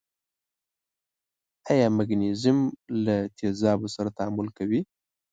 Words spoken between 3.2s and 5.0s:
تیزابو سره تعامل کوي؟